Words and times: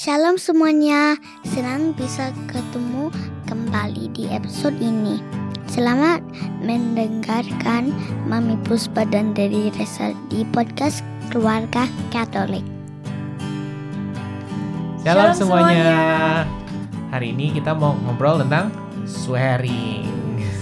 Shalom 0.00 0.40
semuanya, 0.40 1.12
senang 1.44 1.92
bisa 1.92 2.32
ketemu 2.48 3.12
kembali 3.44 4.08
di 4.16 4.32
episode 4.32 4.72
ini. 4.80 5.20
Selamat 5.68 6.24
mendengarkan 6.64 7.92
Mami 8.24 8.56
Puspa 8.64 9.04
dan 9.04 9.36
Dedi 9.36 9.68
Resa 9.76 10.16
di 10.32 10.48
podcast 10.56 11.04
Keluarga 11.28 11.84
Katolik. 12.08 12.64
Shalom, 15.04 15.36
Shalom 15.36 15.36
semuanya. 15.36 15.68
semuanya. 15.68 15.92
Hari 17.12 17.36
ini 17.36 17.52
kita 17.60 17.76
mau 17.76 17.92
ngobrol 18.00 18.40
tentang 18.40 18.72
swearing. 19.04 20.08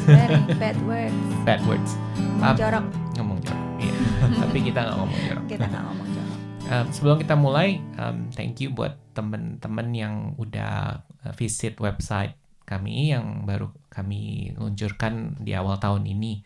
Very 0.02 0.43
bad 0.59 0.75
words. 0.82 1.14
Bad 1.46 1.62
words. 1.70 1.95
Ngomong 2.43 2.59
jorok. 2.59 2.84
Ngomong 3.14 3.39
jorok. 3.46 3.66
Iya. 3.86 3.95
Tapi 4.43 4.59
kita 4.66 4.79
nggak 4.82 4.96
ngomong 4.98 5.20
jorok. 5.30 5.45
Kita 5.46 5.64
nggak 5.70 5.84
ngomong 5.86 6.09
jorok. 6.11 6.27
Um, 6.69 6.93
sebelum 6.93 7.16
kita 7.16 7.32
mulai, 7.32 7.80
um, 7.96 8.29
thank 8.37 8.61
you 8.61 8.68
buat 8.68 9.00
temen-temen 9.17 9.89
yang 9.96 10.14
udah 10.36 11.00
uh, 11.00 11.32
visit 11.32 11.81
website 11.81 12.36
kami 12.68 13.09
yang 13.09 13.49
baru 13.49 13.72
kami 13.89 14.53
luncurkan 14.53 15.40
di 15.40 15.57
awal 15.57 15.81
tahun 15.81 16.04
ini. 16.04 16.45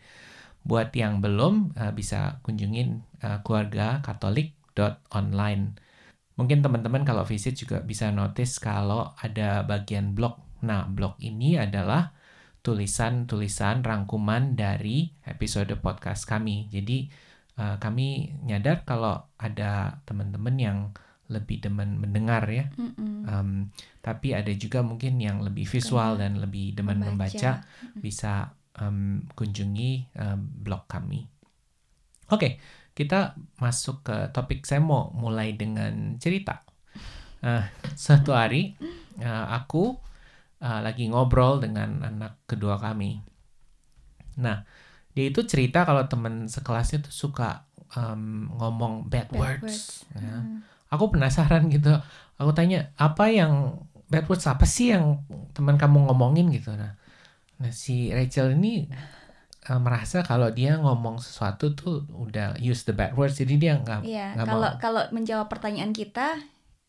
Buat 0.63 0.95
yang 0.95 1.19
belum, 1.19 1.75
uh, 1.75 1.91
bisa 1.91 2.39
kunjungin 2.39 3.03
uh, 3.19 3.43
keluarga 3.43 3.99
katolik.online. 3.99 5.75
Mungkin 6.39 6.63
teman-teman 6.63 7.03
kalau 7.03 7.27
visit 7.27 7.59
juga 7.59 7.83
bisa 7.83 8.07
notice 8.15 8.63
kalau 8.63 9.11
ada 9.19 9.67
bagian 9.67 10.15
blog. 10.15 10.39
Nah, 10.63 10.87
blog 10.87 11.19
ini 11.19 11.59
adalah 11.59 12.15
tulisan-tulisan 12.63 13.83
rangkuman 13.83 14.55
dari 14.55 15.11
episode 15.27 15.75
podcast 15.83 16.23
kami. 16.23 16.71
Jadi 16.71 17.11
uh, 17.57 17.77
kami 17.77 18.37
nyadar 18.45 18.85
kalau 18.85 19.27
ada 19.37 20.01
teman-teman 20.05 20.55
yang 20.59 20.79
lebih 21.31 21.63
demen 21.63 21.97
mendengar 21.97 22.43
ya, 22.51 22.67
Mm-mm. 22.75 23.25
Um, 23.25 23.49
tapi 24.03 24.35
ada 24.35 24.51
juga 24.53 24.83
mungkin 24.83 25.17
yang 25.17 25.39
lebih 25.41 25.63
visual 25.65 26.19
dan 26.19 26.37
lebih 26.37 26.75
demen 26.75 26.99
membaca, 26.99 27.63
bisa 27.95 28.53
um, 28.77 29.23
kunjungi 29.33 30.13
um, 30.19 30.39
blog 30.61 30.85
kami. 30.85 31.25
Oke, 32.29 32.59
kita 32.93 33.33
masuk 33.57 34.05
ke 34.05 34.15
topik 34.35 34.67
saya 34.67 34.83
mau 34.83 35.09
mulai 35.15 35.55
dengan 35.55 36.19
cerita. 36.19 36.61
Uh, 37.43 37.63
suatu 37.95 38.31
hari 38.35 38.75
uh, 39.19 39.47
aku 39.51 39.95
uh, 40.63 40.79
lagi 40.79 41.07
ngobrol 41.11 41.59
dengan 41.59 42.03
anak 42.03 42.43
kedua 42.47 42.79
kami. 42.79 43.19
Nah, 44.39 44.63
dia 45.13 45.25
itu 45.29 45.45
cerita 45.45 45.85
kalau 45.85 46.05
teman 46.05 46.45
sekelasnya 46.45 47.05
tuh 47.05 47.13
suka 47.13 47.65
um, 47.93 48.49
ngomong 48.53 49.07
bad, 49.07 49.29
Bad 49.29 49.37
words. 49.37 49.61
words. 49.63 49.83
ya. 50.13 50.41
Mm. 50.41 50.65
Aku 50.89 51.09
penasaran 51.09 51.69
gitu. 51.69 51.93
Aku 52.37 52.51
tanya 52.51 52.89
apa 52.95 53.29
yang 53.29 53.81
bad 54.09 54.25
words 54.25 54.45
apa 54.45 54.65
sih 54.65 54.93
yang 54.93 55.21
teman 55.53 55.77
kamu 55.77 56.05
ngomongin 56.05 56.49
gitu. 56.49 56.73
Nah, 56.73 56.93
nah 57.57 57.69
si 57.69 58.09
Rachel 58.09 58.53
ini 58.53 58.89
uh, 59.65 59.79
merasa 59.79 60.21
kalau 60.21 60.49
dia 60.49 60.77
ngomong 60.77 61.17
sesuatu 61.17 61.73
tuh 61.73 62.05
udah 62.09 62.57
use 62.57 62.83
the 62.83 62.93
bad 62.93 63.13
words, 63.13 63.37
jadi 63.37 63.53
dia 63.55 63.73
nggak 63.77 64.01
Iya, 64.03 64.27
nggak 64.37 64.45
kalau 64.45 64.69
mau. 64.69 64.77
kalau 64.77 65.01
menjawab 65.09 65.47
pertanyaan 65.49 65.93
kita, 65.93 66.41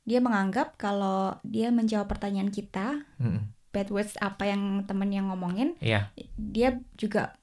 dia 0.05 0.20
menganggap 0.20 0.77
kalau 0.77 1.41
dia 1.41 1.72
menjawab 1.72 2.08
pertanyaan 2.08 2.52
kita, 2.52 3.05
Mm-mm. 3.17 3.48
bad 3.72 3.89
words 3.89 4.17
apa 4.20 4.48
yang 4.48 4.84
temen 4.84 5.08
yang 5.08 5.33
ngomongin, 5.33 5.77
Iya. 5.80 6.12
dia 6.36 6.77
juga 6.97 7.36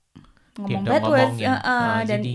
ngomong 0.59 0.83
udah 0.83 0.93
bad 0.93 1.03
words, 1.11 1.37
uh, 1.41 1.59
uh, 1.63 1.79
Nah, 1.79 2.01
dan 2.09 2.21
jadi 2.23 2.29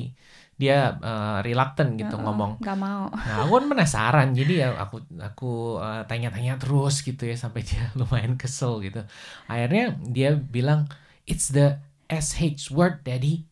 dia 0.56 0.74
uh, 1.04 1.38
reluctant 1.46 1.90
gitu 2.00 2.16
uh, 2.16 2.20
uh, 2.20 2.22
ngomong. 2.24 2.52
nggak 2.60 2.76
mau. 2.78 3.02
Nah, 3.26 3.34
aku 3.44 3.50
kan 3.60 3.66
penasaran, 3.72 4.28
jadi 4.38 4.52
ya 4.62 4.68
aku 4.84 4.96
aku 5.28 5.46
uh, 5.82 6.02
tanya-tanya 6.08 6.56
terus 6.62 6.94
gitu 7.04 7.22
ya 7.30 7.36
sampai 7.36 7.60
dia 7.68 7.82
lumayan 8.00 8.34
kesel 8.40 8.80
gitu. 8.86 9.00
Akhirnya 9.50 9.82
dia 10.16 10.28
bilang 10.36 10.88
it's 11.28 11.46
the 11.52 11.80
sh 12.08 12.72
word, 12.72 13.04
daddy. 13.06 13.44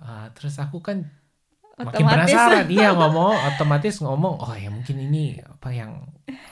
Uh, 0.00 0.28
terus 0.36 0.56
aku 0.60 0.78
kan 0.84 0.98
makin 1.82 2.08
Otomatis. 2.08 2.12
penasaran, 2.12 2.66
iya 2.76 2.92
ngomong 2.96 3.36
otomatis 3.52 4.00
ngomong, 4.04 4.34
oh 4.40 4.54
ya 4.56 4.68
mungkin 4.72 4.96
ini 5.00 5.40
apa 5.44 5.68
yang 5.72 5.92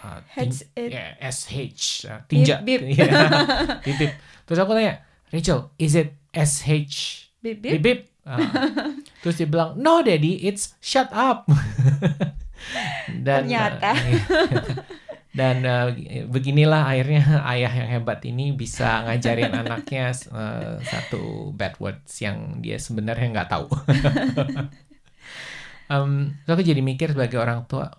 uh, 0.04 0.20
H 0.36 0.40
ya, 0.88 1.16
sh 1.32 2.04
uh, 2.08 2.20
tinja, 2.28 2.60
Bip, 2.60 2.82
bip. 2.82 2.82
Iya, 2.84 3.08
bip, 3.84 3.96
bip. 4.00 4.12
Terus 4.44 4.58
aku 4.60 4.72
tanya, 4.76 5.00
Rachel, 5.32 5.72
is 5.80 5.96
it 5.96 6.16
sh 6.34 7.23
Bip, 7.44 7.60
bip 7.60 7.72
bip. 7.76 7.82
bip. 7.84 8.00
Ah. 8.24 8.40
terus 9.20 9.36
dia 9.36 9.44
bilang, 9.44 9.76
no 9.76 10.00
daddy, 10.00 10.48
it's 10.48 10.72
shut 10.80 11.12
up. 11.12 11.44
dan 13.24 13.44
Ternyata. 13.44 13.92
uh, 13.92 14.00
iya. 14.00 14.20
dan 15.38 15.56
uh, 15.68 15.92
beginilah 16.32 16.88
akhirnya 16.88 17.44
ayah 17.52 17.68
yang 17.68 18.00
hebat 18.00 18.24
ini 18.24 18.56
bisa 18.56 19.04
ngajarin 19.04 19.52
anaknya 19.52 20.16
uh, 20.32 20.80
satu 20.80 21.52
bad 21.52 21.76
words 21.76 22.16
yang 22.24 22.64
dia 22.64 22.80
sebenarnya 22.80 23.28
nggak 23.28 23.50
tahu. 23.52 23.68
um, 25.92 26.32
so 26.48 26.56
aku 26.56 26.64
jadi 26.64 26.80
mikir 26.80 27.12
sebagai 27.12 27.36
orang 27.36 27.68
tua, 27.68 27.92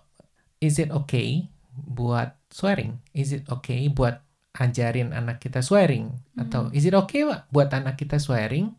is 0.58 0.82
it 0.82 0.90
okay 0.90 1.46
buat 1.70 2.34
swearing? 2.50 2.98
Is 3.14 3.30
it 3.30 3.46
okay 3.46 3.86
buat 3.94 4.26
ajarin 4.58 5.14
anak 5.14 5.38
kita 5.38 5.62
swearing? 5.62 6.18
Atau 6.34 6.74
is 6.74 6.82
it 6.82 6.98
okay 6.98 7.22
buat 7.54 7.70
anak 7.70 7.94
kita 7.94 8.18
swearing? 8.18 8.74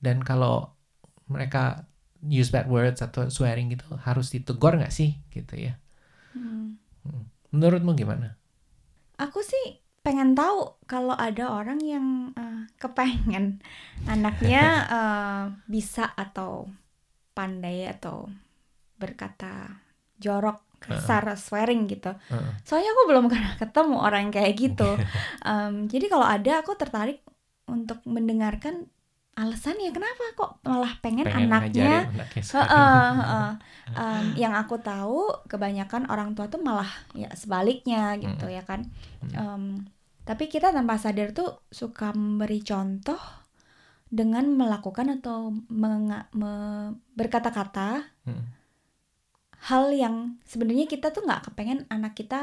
Dan 0.00 0.24
kalau 0.24 0.72
mereka 1.30 1.86
use 2.24 2.52
bad 2.52 2.68
words 2.68 3.00
atau 3.00 3.28
swearing 3.32 3.72
gitu 3.72 3.86
harus 4.04 4.32
ditegur 4.32 4.76
nggak 4.76 4.92
sih 4.92 5.20
gitu 5.32 5.56
ya? 5.56 5.76
Hmm. 6.36 6.80
Menurutmu 7.52 7.96
gimana? 7.96 8.36
Aku 9.20 9.44
sih 9.44 9.80
pengen 10.00 10.32
tahu 10.32 10.80
kalau 10.88 11.12
ada 11.12 11.52
orang 11.52 11.80
yang 11.84 12.06
eh, 12.32 12.64
kepengen 12.80 13.60
anaknya 14.08 14.64
eh, 14.96 15.44
bisa 15.68 16.12
atau 16.16 16.68
pandai 17.36 17.88
atau 17.88 18.28
berkata 19.00 19.80
jorok 20.20 20.60
kasar 20.80 21.36
swearing 21.36 21.84
gitu. 21.88 22.12
Heeh. 22.32 22.52
Soalnya 22.64 22.90
aku 22.96 23.02
belum 23.12 23.24
pernah 23.28 23.54
ketemu 23.60 23.96
orang 24.00 24.26
kayak 24.32 24.52
gitu. 24.56 24.90
Em, 25.48 25.88
jadi 25.88 26.08
kalau 26.08 26.24
ada 26.24 26.64
aku 26.64 26.72
tertarik 26.76 27.20
untuk 27.68 28.00
mendengarkan 28.08 28.88
alasannya 29.40 29.90
kenapa 29.96 30.24
kok 30.38 30.50
malah 30.62 30.92
pengen, 31.04 31.26
Pengen 31.26 31.48
anaknya 31.48 31.90
swearing. 32.40 32.68
Heeh, 32.70 33.08
heeh. 33.20 33.50
Em, 34.00 34.24
yang 34.38 34.54
aku 34.54 34.76
tahu 34.78 35.18
kebanyakan 35.50 36.06
orang 36.12 36.30
tua 36.36 36.46
tuh 36.46 36.62
malah 36.62 36.86
ya 37.12 37.26
sebaliknya 37.34 38.14
gitu 38.22 38.46
ya 38.46 38.62
kan. 38.62 38.80
Em, 39.34 39.62
tapi 40.28 40.44
kita 40.46 40.70
tanpa 40.70 40.94
sadar 40.94 41.34
tuh 41.34 41.48
suka 41.70 42.14
memberi 42.14 42.60
contoh 42.62 43.18
dengan 44.10 44.44
melakukan 44.60 45.06
atau 45.18 45.54
menga- 45.70 46.26
me- 46.34 46.94
berkata-kata 47.14 47.88
Hmm. 48.26 48.44
hal 49.70 49.84
yang 49.92 50.16
sebenarnya 50.50 50.86
kita 50.88 51.06
tuh 51.14 51.22
nggak 51.26 51.52
kepengen 51.52 51.80
anak 51.94 52.12
kita 52.18 52.40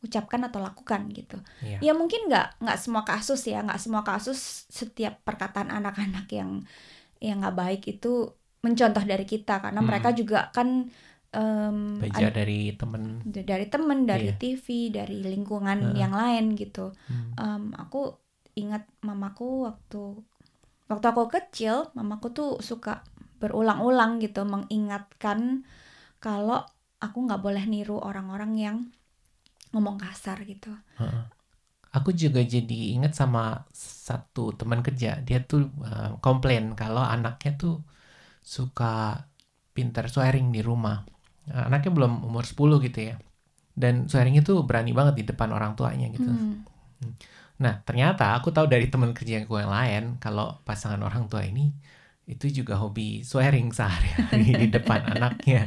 ucapkan 0.00 0.40
atau 0.48 0.60
lakukan 0.64 1.12
gitu. 1.12 1.36
Iya. 1.60 1.78
Ya 1.80 1.92
mungkin 1.92 2.28
nggak 2.28 2.60
nggak 2.64 2.78
semua 2.80 3.02
kasus 3.04 3.40
ya, 3.44 3.60
nggak 3.60 3.80
semua 3.80 4.00
kasus 4.02 4.64
setiap 4.72 5.20
perkataan 5.24 5.68
anak-anak 5.68 6.26
yang 6.32 6.64
yang 7.20 7.44
nggak 7.44 7.56
baik 7.56 7.82
itu 7.86 8.32
mencontoh 8.64 9.04
dari 9.04 9.24
kita 9.24 9.60
karena 9.60 9.80
Hmm. 9.80 9.88
mereka 9.88 10.12
juga 10.12 10.48
kan 10.52 10.88
em, 11.30 12.00
Belajar 12.02 12.34
dari 12.34 12.74
temen. 12.74 13.22
dari 13.22 13.66
temen, 13.70 14.02
dari 14.02 14.34
Iya. 14.34 14.40
TV, 14.40 14.66
dari 14.90 15.22
lingkungan 15.22 15.94
Heeh. 15.94 15.96
yang 16.00 16.10
lain 16.10 16.58
gitu. 16.58 16.90
Hmm. 17.06 17.30
Em, 17.38 17.64
aku 17.78 18.18
ingat 18.58 18.82
mamaku 19.06 19.68
waktu 19.70 20.18
waktu 20.90 21.06
aku 21.06 21.30
kecil, 21.30 21.86
mamaku 21.94 22.34
tuh 22.34 22.50
suka 22.58 23.06
berulang-ulang 23.38 24.18
gitu 24.18 24.42
mengingatkan 24.44 25.62
kalau 26.18 26.66
aku 27.00 27.18
nggak 27.24 27.40
boleh 27.40 27.64
niru 27.64 27.96
orang-orang 27.96 28.52
yang 28.58 28.76
ngomong 29.70 29.96
kasar 29.98 30.42
gitu. 30.46 30.70
Aku 31.90 32.14
juga 32.14 32.38
jadi 32.42 32.94
ingat 32.94 33.18
sama 33.18 33.66
satu 33.74 34.54
teman 34.54 34.82
kerja. 34.82 35.18
Dia 35.22 35.42
tuh 35.42 35.70
uh, 35.82 36.18
komplain 36.22 36.78
kalau 36.78 37.02
anaknya 37.02 37.58
tuh 37.58 37.82
suka 38.42 39.26
pinter 39.74 40.06
swearing 40.06 40.54
di 40.54 40.62
rumah. 40.62 41.02
Uh, 41.50 41.66
anaknya 41.66 41.90
belum 41.90 42.22
umur 42.22 42.46
10 42.46 42.86
gitu 42.86 43.00
ya. 43.10 43.16
Dan 43.74 44.06
swearingnya 44.06 44.46
tuh 44.46 44.62
berani 44.62 44.94
banget 44.94 45.22
di 45.22 45.24
depan 45.26 45.50
orang 45.50 45.74
tuanya 45.74 46.06
gitu. 46.14 46.30
Hmm. 46.30 46.62
Nah, 47.60 47.82
ternyata 47.82 48.38
aku 48.38 48.54
tahu 48.54 48.70
dari 48.70 48.86
teman 48.88 49.12
kerja 49.12 49.42
gue 49.42 49.58
yang 49.58 49.72
lain 49.72 50.02
kalau 50.22 50.62
pasangan 50.62 51.00
orang 51.02 51.26
tua 51.26 51.44
ini 51.44 51.74
itu 52.30 52.62
juga 52.62 52.78
hobi 52.78 53.26
swearing 53.26 53.74
sehari-hari 53.74 54.54
di 54.62 54.66
depan 54.70 55.02
anaknya 55.18 55.66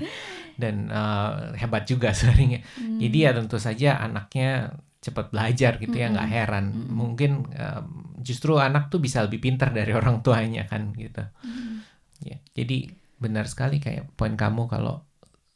dan 0.61 0.89
uh, 0.93 1.53
hebat 1.57 1.83
juga 1.91 2.13
swearingnya. 2.17 2.61
Hmm. 2.77 2.99
Jadi 3.01 3.17
ya 3.25 3.31
tentu 3.37 3.57
saja 3.61 3.99
anaknya 4.05 4.73
cepat 5.03 5.25
belajar 5.35 5.71
gitu 5.83 5.95
ya 5.99 6.07
nggak 6.13 6.27
Mm-mm. 6.27 6.35
heran. 6.35 6.65
Mm-mm. 6.73 6.95
Mungkin 6.99 7.31
um, 7.59 7.87
justru 8.23 8.55
anak 8.61 8.87
tuh 8.91 8.99
bisa 9.03 9.19
lebih 9.25 9.39
pintar 9.43 9.69
dari 9.75 9.91
orang 9.99 10.23
tuanya 10.25 10.63
kan 10.71 10.93
gitu. 10.95 11.21
Hmm. 11.43 11.85
Ya, 12.23 12.37
jadi 12.57 12.95
benar 13.23 13.45
sekali 13.51 13.79
kayak 13.83 14.15
poin 14.19 14.35
kamu 14.35 14.67
kalau 14.71 15.03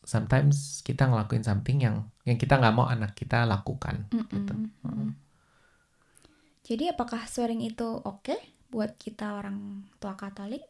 sometimes 0.07 0.81
kita 0.87 1.03
ngelakuin 1.09 1.43
something 1.47 1.77
yang 1.85 1.95
yang 2.27 2.37
kita 2.41 2.59
nggak 2.59 2.75
mau 2.77 2.87
anak 2.87 3.11
kita 3.19 3.43
lakukan 3.47 4.07
Mm-mm. 4.11 4.27
gitu. 4.31 4.53
Mm. 4.83 5.09
Jadi 6.67 6.83
apakah 6.93 7.21
swearing 7.33 7.61
itu 7.69 7.87
oke 8.11 8.35
buat 8.73 8.91
kita 9.03 9.39
orang 9.39 9.57
tua 10.01 10.13
Katolik? 10.19 10.63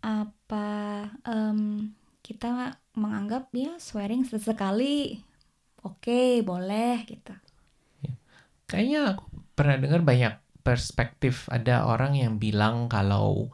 Apa 0.00 0.56
em, 1.28 1.60
kita 2.24 2.46
menganggap 2.98 3.44
ya 3.54 3.72
swearing 3.86 4.22
sesekali 4.30 5.20
oke 5.88 6.20
boleh 6.48 6.96
gitu? 7.10 7.32
Kayaknya 8.70 9.00
aku 9.18 9.24
pernah 9.58 9.76
dengar 9.82 10.00
banyak 10.06 10.34
perspektif 10.62 11.48
ada 11.50 11.88
orang 11.88 12.14
yang 12.14 12.34
bilang 12.38 12.86
kalau 12.86 13.50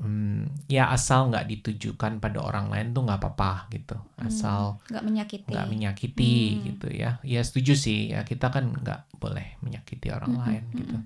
hmm, 0.00 0.68
ya 0.70 0.90
asal 0.92 1.30
nggak 1.32 1.46
ditujukan 1.52 2.20
pada 2.24 2.38
orang 2.44 2.68
lain 2.72 2.92
tuh 2.96 3.02
nggak 3.06 3.20
apa-apa 3.22 3.70
gitu 3.74 3.96
asal 4.20 4.80
Nggak 4.90 5.04
menyakiti. 5.06 5.52
nggak 5.52 5.66
menyakiti 5.72 6.26
Hmm. 6.26 6.66
gitu 6.66 6.88
ya 6.92 7.20
ya 7.24 7.40
setuju 7.46 7.74
sih 7.78 7.98
ya 8.14 8.22
kita 8.26 8.50
kan 8.54 8.64
nggak 8.82 9.00
boleh 9.22 9.58
menyakiti 9.64 10.08
orang 10.14 10.32
Mm-mm, 10.32 10.42
lain 10.42 10.64
gitu 10.78 10.96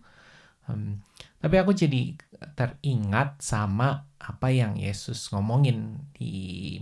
Hmm, 0.68 1.02
tapi 1.42 1.56
aku 1.58 1.72
jadi 1.74 2.14
teringat 2.54 3.42
sama 3.42 4.06
apa 4.20 4.52
yang 4.52 4.76
Yesus 4.76 5.32
ngomongin 5.32 5.96
di 6.12 6.30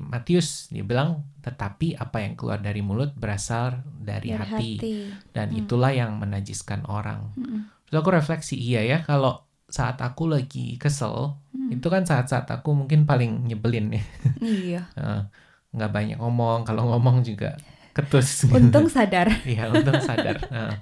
Matius 0.02 0.67
dia 0.69 0.82
bilang 0.82 1.23
tetapi 1.40 1.94
apa 1.94 2.20
yang 2.20 2.35
keluar 2.35 2.58
dari 2.58 2.82
mulut 2.82 3.14
berasal 3.14 3.79
dari, 3.96 4.35
Dari 4.35 4.38
hati, 4.43 4.70
hati. 4.75 4.93
dan 5.31 5.55
Hmm. 5.55 5.61
itulah 5.62 5.94
yang 5.94 6.19
menajiskan 6.19 6.82
orang 6.85 7.31
Mm-mm. 7.38 7.70
Terus 7.88 7.99
aku 8.02 8.11
refleksi 8.11 8.58
iya 8.58 8.82
ya 8.82 8.99
kalau 9.00 9.46
saat 9.64 9.96
aku 9.99 10.26
lagi 10.26 10.76
kesel 10.76 11.38
Hmm. 11.55 11.70
itu 11.75 11.87
kan 11.87 12.02
saat-saat 12.02 12.46
aku 12.50 12.75
mungkin 12.75 13.02
paling 13.05 13.46
nyebelin 13.46 13.94
ya 13.94 14.02
Iya. 14.43 14.81
Eh, 14.99 15.20
nggak 15.69 15.90
banyak 15.93 16.19
ngomong 16.19 16.64
kalau 16.64 16.90
ngomong 16.90 17.23
juga 17.23 17.55
ketus 17.93 18.46
Untung 18.49 18.87
sadar. 18.94 19.26
Iya, 19.43 19.69
untung 19.69 19.99
sadar. 19.99 20.38
Nah, 20.49 20.75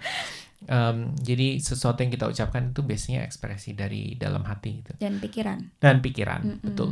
em, 0.62 0.96
jadi 1.14 1.56
sesuatu 1.58 2.00
yang 2.00 2.08
kita 2.08 2.26
ucapkan 2.26 2.70
itu 2.70 2.80
biasanya 2.80 3.20
ekspresi 3.22 3.72
dari 3.72 4.14
dalam 4.14 4.40
hati 4.42 4.80
gitu. 4.80 4.92
Dan 4.96 5.18
pikiran. 5.18 5.58
dan 5.76 6.00
pikiran, 6.00 6.40
Mm-mm. 6.42 6.64
betul. 6.64 6.90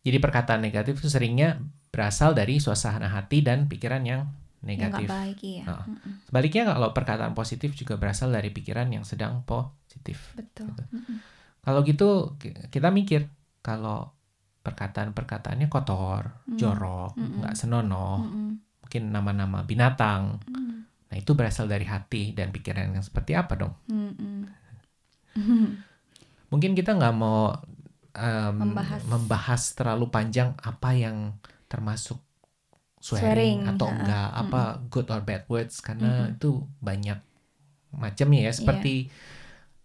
Jadi 0.00 0.16
perkataan 0.16 0.60
negatif 0.60 0.96
itu 0.96 1.08
seringnya 1.08 1.60
berasal 1.88 2.32
dari 2.32 2.56
suasana 2.56 3.10
hati 3.10 3.42
dan 3.42 3.66
pikiran 3.66 4.00
yang 4.02 4.30
Yang 4.60 4.68
negatif. 4.70 5.06
nggak 5.06 5.16
baik 5.18 5.38
iya. 5.42 5.64
Ah. 5.66 5.84
Mm-mm. 5.84 6.12
Sebaliknya 6.24 6.62
kalau 6.68 6.88
perkataan 6.90 7.32
positif 7.32 7.74
juga 7.74 7.96
berasal 7.96 8.28
dari 8.28 8.48
pikiran 8.48 8.88
yang 8.88 9.02
sedang 9.02 9.42
positif. 9.42 10.32
Betul. 10.32 10.70
Gitu. 10.70 10.82
Mm-mm. 10.92 11.16
Kalau 11.60 11.80
gitu 11.82 12.08
ki- 12.36 12.68
kita 12.68 12.88
mikir 12.88 13.28
kalau 13.60 14.12
perkataan-perkataannya 14.60 15.66
kotor, 15.66 16.44
Mm. 16.46 16.56
jorok, 16.56 17.12
nggak 17.16 17.54
senonoh, 17.54 18.20
Mm-mm. 18.22 18.50
mungkin 18.80 19.02
nama-nama 19.10 19.60
binatang. 19.62 20.38
Mm. 20.46 20.59
Nah, 21.10 21.16
itu 21.22 21.32
berasal 21.38 21.66
dari 21.70 21.82
hati 21.86 22.32
dan 22.38 22.50
pikiran 22.54 22.94
yang 22.96 23.02
seperti 23.04 23.34
apa 23.34 23.54
dong? 23.58 23.74
Mungkin 26.50 26.72
kita 26.74 26.98
nggak 26.98 27.14
mau 27.14 27.54
em, 28.14 28.54
Membahas. 28.58 29.00
membahas 29.06 29.62
terlalu 29.78 30.10
panjang 30.10 30.54
apa 30.62 30.90
yang 30.94 31.34
termasuk 31.70 32.18
Swearing, 33.00 33.64
swearing, 33.64 33.70
atau 33.70 33.88
ha-ha. 33.88 33.96
enggak, 34.02 34.28
apa 34.34 34.60
good 34.92 35.08
or 35.08 35.20
bad 35.24 35.44
words 35.48 35.80
karena 35.80 36.06
Mm-mm. 36.06 36.36
itu 36.36 36.50
banyak 36.84 37.18
macamnya 37.94 38.40
ya 38.50 38.52
seperti 38.54 39.08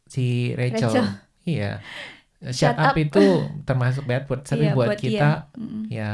si 0.10 0.52
Rachel. 0.58 0.90
Rachel. 0.92 1.06
Iya. 1.48 1.72
Shut 2.58 2.58
Shut, 2.58 2.76
up. 2.78 2.94
up. 2.94 2.96
itu 2.98 3.26
termasuk 3.66 4.04
bad 4.06 4.26
words 4.30 4.46
tapi 4.52 4.62
Iya, 4.62 4.76
buat, 4.76 4.90
kita 5.00 5.30
Mm-mm. 5.58 5.84
ya 5.90 6.12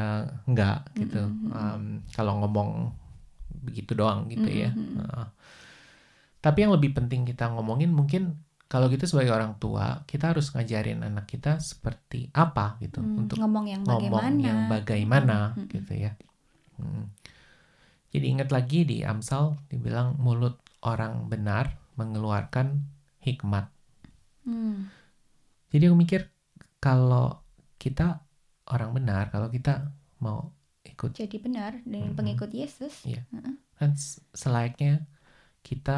enggak 0.48 0.78
gitu. 1.00 1.22
Em, 1.52 1.84
kalau 2.16 2.34
ngomong 2.44 2.70
begitu 3.68 3.92
doang 4.00 4.20
gitu 4.34 4.48
ya. 4.52 4.68
Mm-mm, 4.68 4.76
mm-mm. 4.76 5.00
Heeh. 5.00 5.28
Tapi 6.42 6.58
yang 6.66 6.74
lebih 6.74 6.92
penting 6.98 7.22
kita 7.30 7.54
ngomongin 7.54 7.94
mungkin 7.94 8.42
kalau 8.72 8.88
gitu 8.90 9.06
sebagai 9.06 9.36
orang 9.36 9.54
tua 9.62 10.02
kita 10.10 10.32
harus 10.34 10.50
ngajarin 10.56 11.04
anak 11.06 11.28
kita 11.30 11.60
seperti 11.62 12.32
apa 12.34 12.80
gitu 12.82 13.00
Hmm, 13.00 13.20
untuk 13.20 13.38
ngomong 13.38 13.66
yang 13.74 13.84
ngomong 13.88 14.30
bagaimana 14.32 14.48
yang 14.48 14.60
bagaimana 14.72 15.60
Mm-mm. 15.60 15.68
gitu 15.70 15.94
ya. 16.08 16.12
Hmm. 16.80 17.12
Jadi 18.14 18.26
ingat 18.34 18.50
lagi 18.56 18.80
di 18.92 18.98
Amsal 19.12 19.46
dibilang 19.72 20.20
mulut 20.26 20.56
orang 20.92 21.14
benar 21.32 21.66
mengeluarkan 22.00 22.68
hikmat. 23.26 23.66
Hmm. 24.46 24.92
Jadi 25.72 25.84
aku 25.88 25.98
mikir 26.04 26.22
kalau 26.84 27.42
kita 27.82 28.22
orang 28.74 28.92
benar, 28.98 29.24
kalau 29.34 29.48
kita 29.56 29.90
mau 30.24 30.52
ikut 31.02 31.14
jadi 31.18 31.38
benar 31.46 31.72
dengan 31.88 32.12
Mm-mm. 32.12 32.18
pengikut 32.18 32.52
Yesus 32.52 32.96
Iya. 33.08 33.22
Heeh. 33.34 33.56
kan 33.80 33.92
s- 33.98 34.22
selayaknya 34.42 34.92
kita 35.68 35.92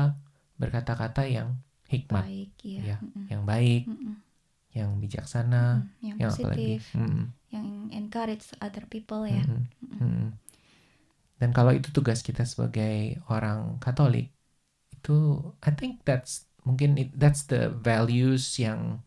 berkata-kata 0.62 1.22
yang 1.38 1.50
hikmat, 1.94 2.26
baik 2.26 2.54
ya 2.64 2.84
Iya. 2.84 2.98
Mm-mm. 3.04 3.26
yang 3.32 3.44
baik, 3.52 3.82
Mm-mm. 3.90 4.16
yang 4.78 4.92
bijaksana, 5.04 5.58
Mm, 5.64 5.90
yang 6.02 6.18
yang 6.22 6.32
apalagi. 6.36 6.72
positif 6.74 6.82
Mm, 6.98 7.34
yang 7.54 7.68
encourage 7.94 8.46
other 8.66 8.86
people 8.90 9.24
ya 9.30 9.46
mm, 9.48 9.68
mm, 9.82 10.00
mm. 10.02 10.34
Dan 11.40 11.50
kalau 11.58 11.72
itu 11.76 11.90
tugas 11.98 12.20
kita 12.28 12.44
sebagai 12.48 13.20
orang 13.30 13.78
Katolik, 13.84 14.32
itu 14.96 15.12
I 15.66 15.72
think 15.80 15.94
that's 16.08 16.48
mungkin 16.68 16.96
it- 17.02 17.16
that's 17.22 17.44
the 17.52 17.72
values 17.90 18.44
yang 18.62 19.04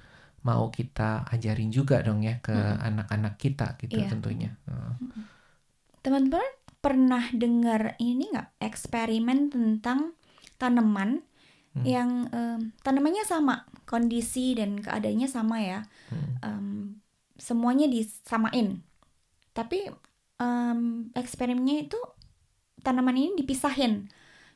mau 0.49 0.65
kita 0.79 1.27
ajarin 1.35 1.71
juga 1.79 1.97
dong 2.07 2.21
ya 2.29 2.35
ke 2.45 2.55
anak-anak 2.89 3.35
kita 3.43 3.65
gitu 3.83 3.99
Iya. 3.99 4.09
tentunya. 4.11 4.51
Uh, 4.71 4.95
teman-teman 6.07 6.47
pernah 6.79 7.27
dengar 7.35 7.99
ini 7.99 8.31
nggak? 8.31 8.63
Eksperimen 8.63 9.51
tentang 9.51 10.15
tanaman 10.55 11.27
Hmm. 11.77 11.85
yang 11.85 12.11
em, 12.33 12.73
tanamannya 12.81 13.29
sama 13.29 13.69
kondisi 13.85 14.57
dan 14.57 14.81
keadaannya 14.81 15.29
sama 15.29 15.61
ya. 15.61 15.85
Mm, 16.09 16.33
Em, 16.41 16.67
semuanya 17.37 17.85
disamain. 17.85 18.81
Tapi 19.53 19.93
em, 20.41 21.13
eksperimennya 21.13 21.85
itu 21.85 22.01
tanaman 22.81 23.21
ini 23.21 23.37
dipisahin. 23.37 24.09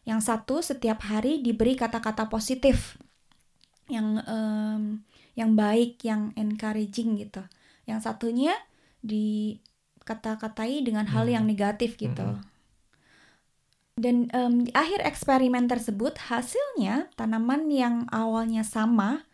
Yang 0.09 0.21
satu 0.33 0.65
setiap 0.65 1.05
hari 1.05 1.45
diberi 1.45 1.77
kata-kata 1.77 2.33
positif. 2.33 2.97
Yang 3.93 4.25
em, 4.25 5.05
yang 5.37 5.53
baik 5.53 6.01
yang 6.01 6.33
encouraging 6.41 7.21
gitu. 7.21 7.45
Yang 7.85 8.09
satunya 8.09 8.57
dikata-katai 10.11 10.83
dengan 10.83 11.07
hal 11.15 11.31
Hmm. 11.31 11.35
yang 11.39 11.45
negatif 11.47 11.95
gitu 11.95 12.19
Mm-mm. 12.19 12.43
dan 14.01 14.27
em, 14.35 14.65
di 14.67 14.73
akhir 14.75 15.05
eksperimen 15.07 15.69
tersebut 15.71 16.19
hasilnya 16.33 17.13
tanaman 17.15 17.69
yang 17.71 18.09
awalnya 18.11 18.65
sama 18.65 19.29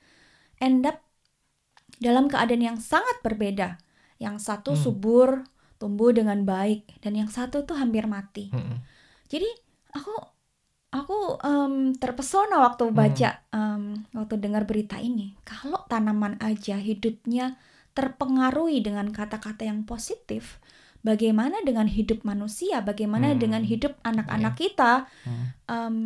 end 0.61 0.85
up 0.85 1.01
dalam 1.97 2.29
keadaan 2.29 2.61
yang 2.61 2.79
sangat 2.83 3.23
berbeda. 3.25 3.81
Yang 4.21 4.37
satu 4.45 4.77
Hmm. 4.77 4.83
subur, 4.85 5.29
tumbuh 5.81 6.13
dengan 6.13 6.45
baik, 6.45 7.01
dan 7.01 7.17
yang 7.17 7.31
satu 7.31 7.65
tuh 7.65 7.77
hampir 7.79 8.05
mati. 8.05 8.53
mm, 8.53 8.59
mm. 8.59 8.79
Jadi 9.33 9.49
aku 9.97 10.13
aku 10.93 11.17
em, 11.45 11.95
terpesona 11.97 12.61
waktu 12.67 12.91
Hmm. 12.91 12.97
baca 12.97 13.31
em, 13.55 13.83
waktu 14.13 14.35
dengar 14.41 14.67
berita 14.69 15.01
ini. 15.01 15.37
Kalau 15.47 15.85
tanaman 15.89 16.37
aja 16.43 16.77
hidupnya 16.81 17.57
terpengaruhi 17.97 18.85
dengan 18.85 19.09
kata-kata 19.09 19.65
yang 19.65 19.89
positif, 19.89 20.61
bagaimana 21.01 21.65
dengan 21.65 21.89
hidup 21.89 22.23
manusia? 22.29 22.85
Bagaimana 22.85 23.33
Hmm. 23.33 23.41
dengan 23.41 23.63
hidup 23.65 23.97
anak-anak 24.05 24.55
kita? 24.61 25.09
Hmm. 25.25 25.47
Em, 25.67 25.97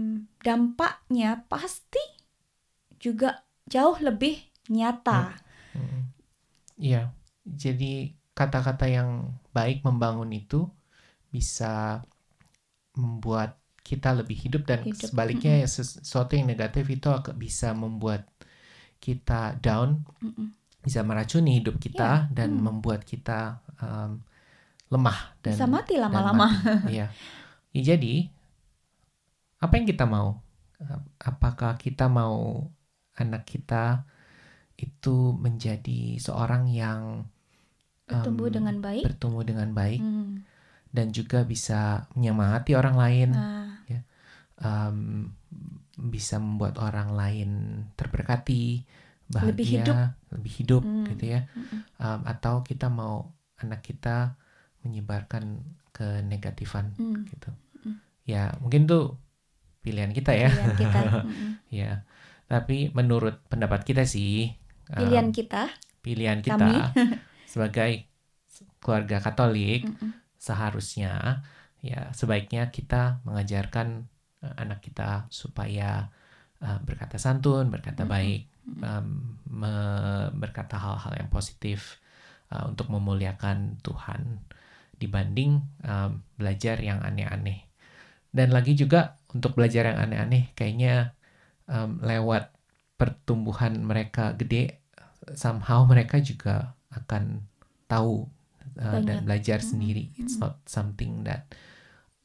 dampaknya 0.40 1.42
pasti 1.50 2.00
juga 3.02 3.42
jauh 3.66 3.97
lebih 3.99 4.38
nyata. 4.70 5.35
Mm. 5.75 6.02
Iya, 6.80 7.12
jadi 7.44 8.14
kata-kata 8.37 8.87
yang 8.88 9.37
baik 9.52 9.82
membangun 9.85 10.30
itu 10.32 10.68
bisa 11.32 12.04
membuat 12.97 13.56
kita 13.80 14.12
lebih 14.14 14.37
hidup 14.37 14.62
dan 14.68 14.85
Hidup, 14.85 15.11
sebaliknya 15.11 15.64
ya 15.64 15.68
sesuatu 15.68 16.37
yang 16.37 16.47
negatif 16.47 16.87
itu 16.92 17.09
bisa 17.37 17.73
membuat 17.73 18.28
kita 19.00 19.56
down, 19.64 20.04
Mm-mm. 20.20 20.52
Bisa 20.81 21.05
meracuni 21.05 21.61
hidup 21.61 21.77
kita 21.77 22.33
dan 22.33 22.57
hmm. 22.57 22.63
membuat 22.65 23.05
kita 23.05 23.61
um, 23.81 24.21
lemah 24.91 25.39
dan 25.45 25.55
Bisa 25.55 25.69
mati 25.71 25.95
lama-lama. 26.01 26.49
Iya. 26.93 27.07
Ya, 27.71 27.83
jadi 27.95 28.27
apa 29.63 29.79
yang 29.79 29.87
kita 29.87 30.09
mau? 30.09 30.41
Apakah 31.21 31.77
kita 31.77 32.09
mau 32.11 32.67
anak 33.15 33.47
kita 33.47 34.09
itu 34.81 35.37
menjadi 35.37 36.17
seorang 36.17 36.67
yang 36.73 37.29
Bertumbuh 38.09 38.49
em, 38.51 38.55
dengan 38.59 38.77
baik. 38.81 39.05
bertumbuh 39.07 39.45
dengan 39.45 39.71
baik 39.71 40.01
Hmm. 40.03 40.43
dan 40.91 41.13
juga 41.15 41.45
bisa 41.47 42.11
menyemangati 42.17 42.73
orang 42.75 42.97
lain, 42.97 43.29
Nah, 43.37 43.77
em, 44.59 45.31
bisa 46.01 46.41
membuat 46.41 46.81
orang 46.81 47.13
lain 47.13 47.51
terberkati, 47.95 48.83
bahagia, 49.31 49.49
Lebih 49.55 49.67
hidup. 49.71 49.97
lebih 50.31 50.53
hidup, 50.53 50.83
Hmm. 50.83 51.07
gitu 51.07 51.25
ya. 51.25 51.41
Mm-mm. 51.55 51.81
Em, 51.97 52.21
atau 52.27 52.61
kita 52.61 52.87
mau 52.87 53.31
anak 53.57 53.81
kita 53.81 54.35
menyebarkan 54.83 55.63
kenegatifan 55.91 56.93
Hmm. 56.97 57.23
gitu. 57.27 57.51
Mm. 57.83 57.97
Ya 58.25 58.43
mungkin 58.59 58.85
tuh 58.85 59.21
pilihan 59.81 60.11
kita 60.11 60.33
ya. 60.33 60.49
Pilihan 60.51 60.75
kita. 60.75 61.01
Mm-mm. 61.23 61.51
ya. 61.81 62.03
Tapi 62.47 62.91
menurut 62.91 63.39
pendapat 63.47 63.85
kita 63.85 64.03
sih 64.03 64.51
um, 64.91 64.99
Pilihan 64.99 65.31
kita. 65.31 65.71
pilihan 66.01 66.41
kita 66.41 66.57
Kami. 66.57 66.75
sebagai 67.53 68.09
keluarga 68.79 69.21
Katolik 69.21 69.85
Mm-mm. 69.85 70.11
seharusnya 70.35 71.45
ya 71.81 72.09
sebaiknya 72.11 72.69
kita 72.69 73.21
mengajarkan 73.25 74.09
uh, 74.43 74.55
anak 74.57 74.81
kita 74.81 75.29
supaya 75.29 76.09
uh, 76.61 76.79
berkata 76.83 77.17
santun, 77.17 77.69
berkata 77.69 78.05
Mm-mm. 78.05 78.13
baik, 78.13 78.41
um, 78.79 79.41
berkata 80.39 80.79
hal-hal 80.79 81.12
yang 81.19 81.31
positif 81.33 81.99
uh, 82.55 82.71
untuk 82.71 82.91
memuliakan 82.93 83.83
Tuhan 83.83 84.45
dibanding 85.00 85.65
um, 85.83 86.21
belajar 86.37 86.79
yang 86.79 87.00
aneh-aneh. 87.00 87.67
Dan 88.31 88.55
lagi 88.55 88.79
juga 88.79 89.19
untuk 89.35 89.59
belajar 89.59 89.91
yang 89.91 89.99
aneh-aneh 89.99 90.55
kayaknya 90.55 91.17
um, 91.67 91.99
lewat 92.05 92.53
pertumbuhan 93.00 93.81
mereka 93.81 94.37
gede 94.37 94.81
somehow 95.33 95.89
mereka 95.89 96.21
juga 96.21 96.77
akan 96.93 97.43
tahu 97.89 98.29
uh, 98.79 99.00
dan 99.03 99.25
belajar 99.25 99.59
Mm, 99.65 99.67
sendiri. 99.67 100.05
It's 100.21 100.37
mm. 100.37 100.43
not 100.47 100.61
something 100.69 101.27
that 101.27 101.49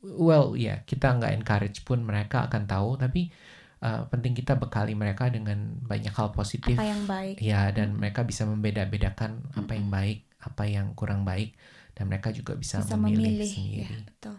well 0.05 0.53
ya 0.53 0.85
kita 0.85 1.17
nggak 1.17 1.33
encourage 1.33 1.81
pun 1.81 2.05
mereka 2.05 2.45
akan 2.45 2.69
tahu 2.69 2.93
tapi 3.01 3.33
uh, 3.85 4.09
penting 4.09 4.33
kita 4.33 4.57
bekali 4.57 4.97
mereka 4.97 5.29
dengan 5.29 5.77
banyak 5.79 6.09
hal 6.09 6.33
positif 6.33 6.73
Apa 6.73 6.83
yang 6.83 7.05
baik. 7.05 7.35
ya 7.37 7.69
dan 7.69 7.93
Mm. 7.93 7.97
mereka 8.01 8.25
bisa 8.25 8.43
membeda-bedakan 8.43 9.45
apa 9.53 9.71
yang 9.71 9.87
baik 9.87 10.25
apa 10.41 10.63
yang 10.65 10.93
kurang 10.93 11.21
baik 11.21 11.53
dan 11.93 12.09
mereka 12.09 12.29
juga 12.29 12.53
bisa, 12.53 12.81
Bisa 12.81 12.97
memilih, 12.97 13.37
memilih. 13.37 13.47
sendiri. 13.47 13.93
Ya, 13.93 14.01
betul. 14.03 14.37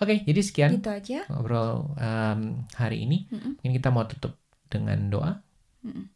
Oke, 0.00 0.16
jadi 0.24 0.40
sekian 0.40 0.80
Gitu 0.80 0.88
aja. 0.88 1.18
ngobrol 1.28 1.92
um, 1.92 2.40
hari 2.74 3.04
ini. 3.04 3.28
Mm-mm. 3.28 3.60
Mungkin 3.60 3.72
kita 3.76 3.92
mau 3.92 4.08
tutup 4.08 4.32
dengan 4.66 4.96
doa. 5.12 5.44
Mm-mm. 5.84 6.08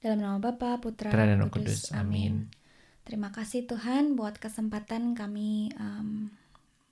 Dalam 0.00 0.20
nama 0.20 0.36
Bapa, 0.36 0.80
Putra, 0.80 1.08
Putra 1.08 1.24
dan 1.24 1.40
Roh 1.40 1.48
Roh 1.48 1.52
Kudus. 1.52 1.92
Amin. 1.92 2.48
Terima 3.04 3.32
kasih 3.32 3.64
Tuhan 3.64 4.16
buat 4.16 4.36
kesempatan 4.36 5.12
kami 5.12 5.72
em, 5.74 6.28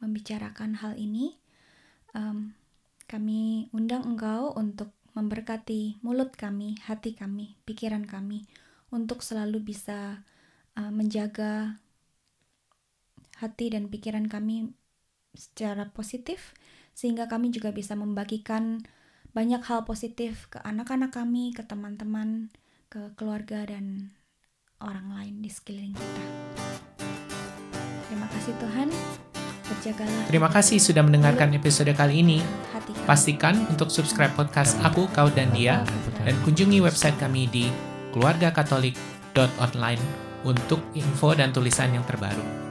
membicarakan 0.00 0.76
hal 0.76 0.96
ini. 0.96 1.36
Em, 2.12 2.56
kami 3.08 3.72
undang 3.72 4.04
Engkau 4.04 4.52
untuk 4.52 4.92
memberkati 5.16 6.04
mulut 6.04 6.36
kami, 6.36 6.78
hati 6.84 7.16
kami, 7.16 7.56
pikiran 7.64 8.04
kami, 8.04 8.46
untuk 8.92 9.24
selalu 9.24 9.64
bisa 9.64 10.22
eh, 10.76 10.92
menjaga 10.92 11.80
hati 13.40 13.72
dan 13.72 13.88
pikiran 13.88 14.28
kami 14.28 14.76
secara 15.32 15.88
positif, 15.90 16.52
sehingga 16.92 17.30
kami 17.30 17.48
juga 17.48 17.72
bisa 17.72 17.96
membagikan 17.96 18.84
banyak 19.32 19.62
hal 19.64 19.86
positif 19.86 20.50
ke 20.50 20.58
anak-anak 20.66 21.14
kami, 21.14 21.54
ke 21.54 21.62
teman-teman, 21.62 22.50
ke 22.90 23.14
keluarga, 23.14 23.62
dan 23.68 24.10
orang 24.82 25.14
lain 25.14 25.34
di 25.42 25.50
sekeliling 25.50 25.94
kita. 25.94 26.22
Terima 28.08 28.26
kasih 28.30 28.52
Tuhan, 28.58 28.88
berjagalah 29.68 30.22
Terima 30.26 30.50
kasih 30.50 30.78
sudah 30.82 31.02
mendengarkan 31.06 31.54
episode 31.54 31.92
kali 31.94 32.24
ini. 32.26 32.38
Pastikan 33.08 33.64
untuk 33.72 33.88
subscribe 33.88 34.36
podcast 34.36 34.76
Aku, 34.84 35.08
Kau, 35.16 35.32
dan 35.32 35.48
Dia 35.56 35.80
dan 36.28 36.36
kunjungi 36.44 36.84
website 36.84 37.16
kami 37.16 37.48
di 37.48 37.72
keluargakatolik.online 38.12 40.02
untuk 40.44 40.84
info 40.92 41.32
dan 41.32 41.48
tulisan 41.48 41.88
yang 41.96 42.04
terbaru. 42.04 42.67